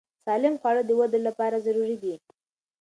سالم 0.25 0.55
خواړه 0.61 0.81
د 0.85 0.91
وده 0.99 1.19
لپاره 1.27 1.63
ضروري 1.65 1.97
دي. 2.03 2.15